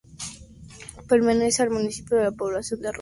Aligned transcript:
Pertenece 1.07 1.61
al 1.61 1.69
municipio 1.69 2.17
de 2.17 2.31
Población 2.31 2.81
de 2.81 2.87
Arroyo. 2.87 2.99